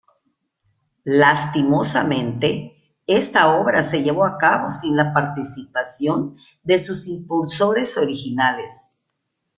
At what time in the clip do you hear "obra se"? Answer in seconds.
3.55-4.01